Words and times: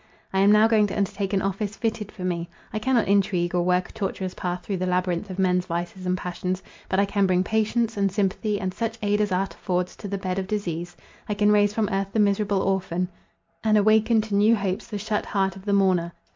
"I 0.33 0.39
am 0.39 0.51
now 0.51 0.67
going 0.67 0.87
to 0.87 0.97
undertake 0.97 1.31
an 1.31 1.43
office 1.43 1.75
fitted 1.75 2.11
for 2.11 2.23
me. 2.23 2.49
I 2.73 2.79
cannot 2.79 3.07
intrigue, 3.07 3.53
or 3.53 3.61
work 3.61 3.89
a 3.89 3.91
tortuous 3.91 4.33
path 4.33 4.63
through 4.63 4.77
the 4.77 4.87
labyrinth 4.87 5.29
of 5.29 5.37
men's 5.37 5.67
vices 5.67 6.07
and 6.07 6.17
passions; 6.17 6.63
but 6.89 6.99
I 6.99 7.05
can 7.05 7.27
bring 7.27 7.43
patience, 7.43 7.97
and 7.97 8.11
sympathy, 8.11 8.59
and 8.59 8.73
such 8.73 8.97
aid 9.03 9.21
as 9.21 9.31
art 9.31 9.53
affords, 9.53 9.95
to 9.97 10.07
the 10.07 10.17
bed 10.17 10.39
of 10.39 10.47
disease; 10.47 10.97
I 11.29 11.35
can 11.35 11.51
raise 11.51 11.75
from 11.75 11.87
earth 11.91 12.13
the 12.13 12.19
miserable 12.19 12.63
orphan, 12.63 13.09
and 13.63 13.77
awaken 13.77 14.21
to 14.21 14.33
new 14.33 14.55
hopes 14.55 14.87
the 14.87 14.97
shut 14.97 15.23
heart 15.27 15.55
of 15.55 15.65
the 15.65 15.73
mourner. 15.73 16.13